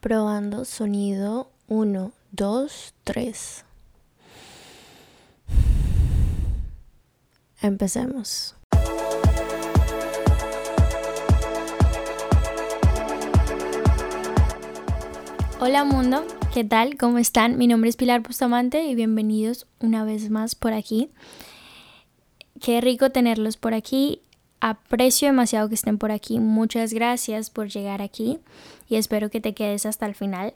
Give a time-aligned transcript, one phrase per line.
[0.00, 3.64] Probando sonido 1, 2, 3.
[7.62, 8.54] Empecemos.
[15.58, 16.24] Hola mundo,
[16.54, 16.96] ¿qué tal?
[16.96, 17.58] ¿Cómo están?
[17.58, 21.10] Mi nombre es Pilar Bustamante y bienvenidos una vez más por aquí.
[22.60, 24.22] Qué rico tenerlos por aquí.
[24.60, 26.38] Aprecio demasiado que estén por aquí.
[26.40, 28.38] Muchas gracias por llegar aquí
[28.88, 30.54] y espero que te quedes hasta el final.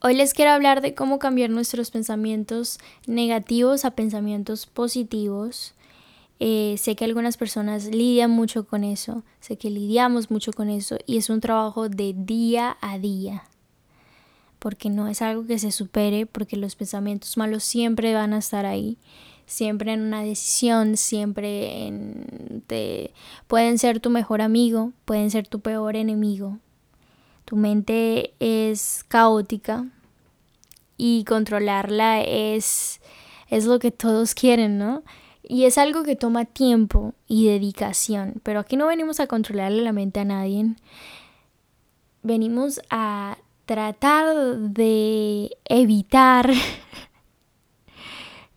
[0.00, 5.74] Hoy les quiero hablar de cómo cambiar nuestros pensamientos negativos a pensamientos positivos.
[6.40, 10.96] Eh, sé que algunas personas lidian mucho con eso, sé que lidiamos mucho con eso
[11.06, 13.44] y es un trabajo de día a día
[14.64, 18.64] porque no es algo que se supere, porque los pensamientos malos siempre van a estar
[18.64, 18.96] ahí,
[19.46, 23.12] siempre en una decisión, siempre en te,
[23.46, 26.58] pueden ser tu mejor amigo, pueden ser tu peor enemigo.
[27.44, 29.86] Tu mente es caótica
[30.96, 33.00] y controlarla es
[33.48, 35.02] es lo que todos quieren, ¿no?
[35.42, 39.92] Y es algo que toma tiempo y dedicación, pero aquí no venimos a controlarle la
[39.92, 40.74] mente a nadie.
[42.22, 46.50] Venimos a tratar de evitar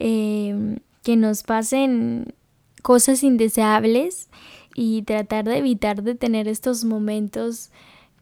[0.00, 2.34] em, que nos pasen
[2.82, 4.28] cosas indeseables
[4.74, 7.70] y tratar de evitar de tener estos momentos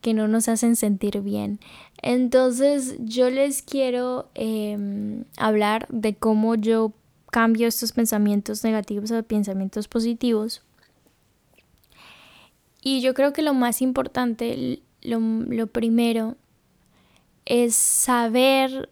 [0.01, 1.61] que no nos hacen sentir bien.
[2.03, 6.93] Entonces yo les quiero em, hablar de cómo yo
[7.31, 10.63] cambio estos pensamientos negativos a pensamientos positivos.
[12.83, 16.37] Y yo creo que lo más importante, lo, lo primero
[17.45, 18.89] es saber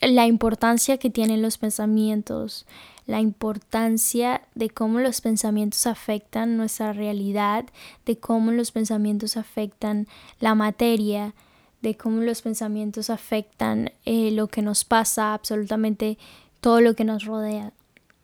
[0.00, 2.66] la importancia que tienen los pensamientos,
[3.06, 7.66] la importancia de cómo los pensamientos afectan nuestra realidad,
[8.06, 10.06] de cómo los pensamientos afectan
[10.38, 11.34] la materia,
[11.82, 16.18] de cómo los pensamientos afectan eh, lo que nos pasa, absolutamente
[16.60, 17.72] todo lo que nos rodea,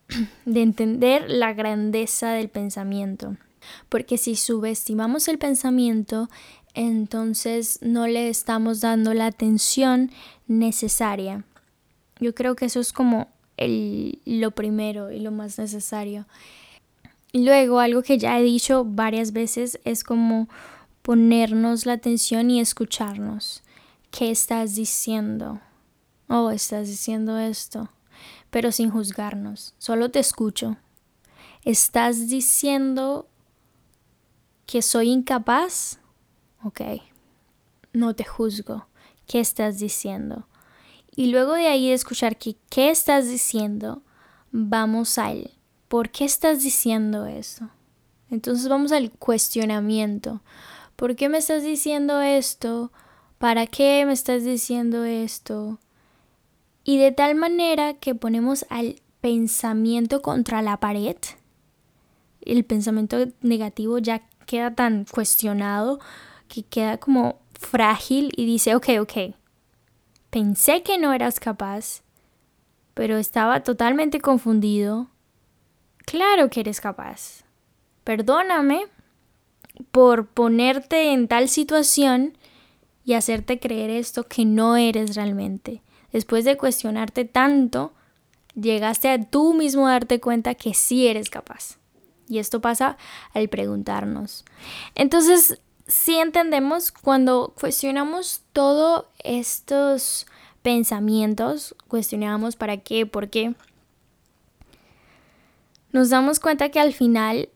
[0.45, 3.37] de entender la grandeza del pensamiento.
[3.89, 6.29] Porque si subestimamos el pensamiento,
[6.75, 10.11] entonces no le estamos dando la atención
[10.47, 11.45] necesaria.
[12.21, 16.27] Yo creo que eso es como el, lo primero y lo más necesario.
[17.33, 20.49] Luego, algo que ya he dicho varias veces es como
[21.03, 23.63] ponernos la atención y escucharnos.
[24.11, 25.61] ¿Qué estás diciendo?
[26.29, 27.91] Oh, estás diciendo esto,
[28.51, 29.75] pero sin juzgarnos.
[29.79, 30.77] Solo te escucho.
[31.65, 33.29] ¿Estás diciendo
[34.67, 35.99] que soy incapaz?
[36.67, 36.81] ok,
[37.93, 38.87] no te juzgo,
[39.27, 40.47] ¿qué estás diciendo?
[41.17, 44.03] Y luego de ahí de escuchar que, qué estás diciendo,
[44.53, 45.51] vamos al,
[45.89, 47.71] ¿por qué estás diciendo eso?
[48.31, 50.43] Entonces vamos al cuestionamiento.
[50.95, 52.93] ¿Por qué me estás diciendo esto?
[53.39, 55.79] ¿Para qué me estás diciendo esto?
[56.85, 61.17] Y de tal manera que ponemos al pensamiento contra la pared.
[62.43, 65.99] El pensamiento negativo ya queda tan cuestionado
[66.49, 69.13] que queda como frágil y dice, ok, ok,
[70.37, 72.03] pensé que no eras capaz,
[72.93, 75.09] pero estaba totalmente confundido.
[76.05, 77.45] Claro que eres capaz.
[78.05, 78.83] Perdóname
[79.93, 82.37] por ponerte en tal situación
[83.03, 85.81] y hacerte creer esto que no eres realmente.
[86.13, 87.95] Después de cuestionarte tanto,
[88.55, 91.79] llegaste a tú mismo a darte cuenta que sí eres capaz.
[92.29, 92.99] Y esto pasa
[93.33, 94.45] al preguntarnos.
[94.97, 100.27] Entonces, si entendemos cuando cuestionamos todos estos
[100.63, 103.55] pensamientos, cuestionamos para qué, por qué,
[105.93, 107.49] nos damos cuenta que al final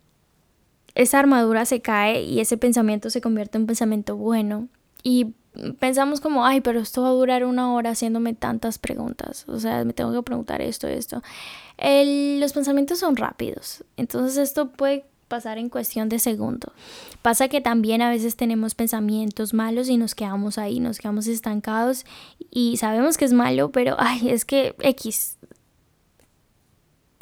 [0.94, 4.68] esa armadura se cae y ese pensamiento se convierte en pensamiento bueno.
[5.02, 5.34] Y
[5.78, 9.44] pensamos como, ay, pero esto va a durar una hora haciéndome tantas preguntas.
[9.48, 11.22] O sea, me tengo que preguntar esto, esto.
[11.78, 13.84] los pensamientos son rápidos.
[13.96, 16.74] Entonces esto puede pasar en cuestión de segundos.
[17.22, 22.04] Pasa que también a veces tenemos pensamientos malos y nos quedamos ahí, nos quedamos estancados
[22.50, 25.38] y sabemos que es malo, pero ay, es que X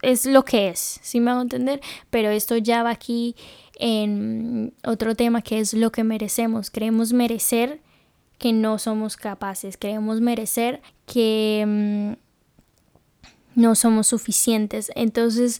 [0.02, 1.80] es lo que es, si me hago entender?
[2.10, 3.36] Pero esto ya va aquí
[3.78, 6.70] en otro tema que es lo que merecemos.
[6.70, 7.80] Creemos merecer
[8.38, 14.90] que no somos capaces, creemos merecer que mm, no somos suficientes.
[14.94, 15.58] Entonces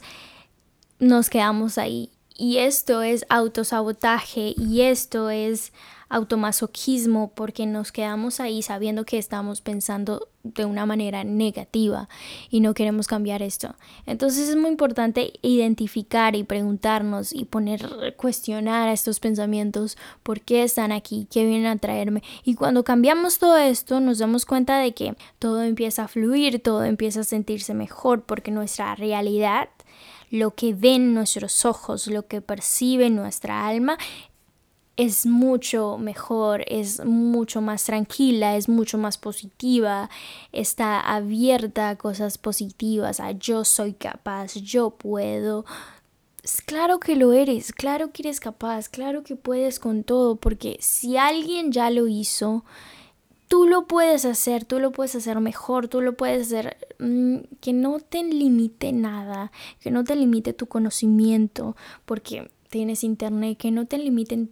[1.01, 5.73] nos quedamos ahí y esto es autosabotaje y esto es
[6.09, 12.09] automasoquismo porque nos quedamos ahí sabiendo que estamos pensando de una manera negativa
[12.49, 13.75] y no queremos cambiar esto.
[14.07, 20.63] Entonces es muy importante identificar y preguntarnos y poner, cuestionar a estos pensamientos, por qué
[20.63, 22.23] están aquí, qué vienen a traerme.
[22.45, 26.85] Y cuando cambiamos todo esto, nos damos cuenta de que todo empieza a fluir, todo
[26.85, 29.69] empieza a sentirse mejor porque nuestra realidad
[30.31, 33.99] lo que ven nuestros ojos, lo que percibe nuestra alma,
[34.99, 40.11] es mucho mejor, es mucho más tranquila, es mucho más positiva,
[40.51, 45.65] está abierta a cosas positivas, a yo soy capaz, yo puedo.
[46.67, 51.17] Claro que lo eres, claro que eres capaz, claro que puedes con todo, porque si
[51.17, 52.65] alguien ya lo hizo,
[53.49, 57.73] tú lo puedes hacer, tú lo puedes hacer mejor, tú lo puedes hacer mm, que
[57.73, 59.51] no te limite nada,
[59.81, 64.51] que no te limite tu conocimiento, porque tienes internet, que no te limiten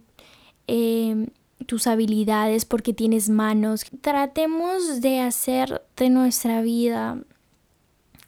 [0.67, 1.27] Em,
[1.65, 3.85] tus habilidades, porque tienes manos.
[4.01, 7.17] Tratemos de hacer de nuestra vida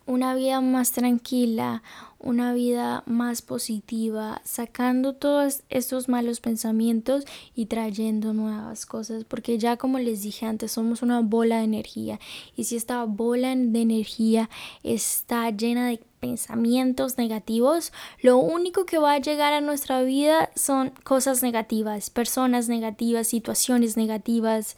[0.10, 1.84] una vida más tranquila,
[2.18, 9.78] una vida más positiva, sacando todos estos malos pensamientos y trayendo nuevas cosas, porque ya
[9.78, 12.20] como les dije antes, somos una bola de energía
[12.56, 14.50] y si esta bola de energía
[14.82, 20.92] está llena de pensamientos negativos, lo único que va a llegar a nuestra vida son
[21.04, 24.76] cosas negativas, personas negativas, situaciones negativas.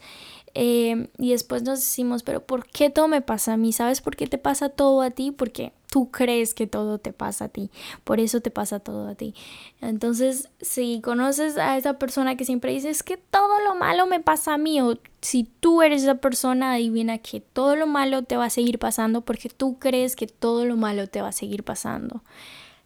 [0.54, 3.72] Eh, y después nos decimos, pero ¿por qué todo me pasa a mí?
[3.72, 5.30] ¿Sabes por qué te pasa todo a ti?
[5.30, 7.70] Porque tú crees que todo te pasa a ti,
[8.02, 9.34] por eso te pasa todo a ti.
[9.82, 14.18] Entonces, si conoces a esa persona que siempre dice es que todo lo malo me
[14.18, 18.38] pasa a mí, o si tú eres esa persona, adivina que todo lo malo te
[18.38, 21.62] va a seguir pasando porque tú crees que todo lo malo te va a seguir
[21.62, 22.22] pasando.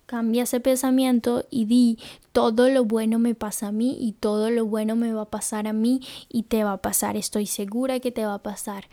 [0.06, 1.98] Cambia ese pensamiento y di,
[2.32, 5.66] todo lo bueno me pasa a mí y todo lo bueno me va a pasar
[5.66, 8.84] a mí y te va a pasar, estoy segura que te va a pasar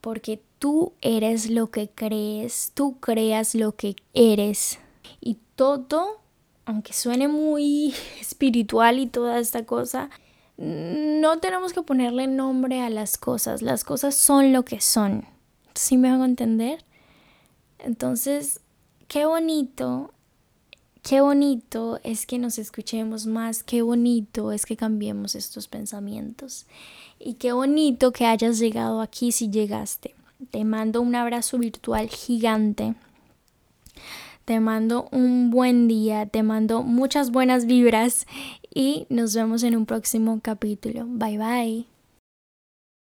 [0.00, 4.78] porque tú eres lo que crees, tú creas lo que eres.
[5.20, 6.20] Y todo,
[6.64, 10.10] aunque suene muy espiritual y toda esta cosa,
[10.56, 15.24] no tenemos que ponerle nombre a las cosas, las cosas son lo que son.
[15.74, 16.84] ¿Sí me hago entender?
[17.78, 18.60] Entonces,
[19.08, 20.12] qué bonito
[21.02, 26.66] Qué bonito es que nos escuchemos más, qué bonito es que cambiemos estos pensamientos
[27.18, 30.14] y qué bonito que hayas llegado aquí si llegaste.
[30.50, 32.94] Te mando un abrazo virtual gigante.
[34.44, 38.26] Te mando un buen día, te mando muchas buenas vibras
[38.74, 41.06] y nos vemos en un próximo capítulo.
[41.06, 41.97] Bye bye.